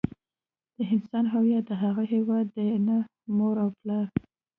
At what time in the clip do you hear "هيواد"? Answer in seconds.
2.13-2.45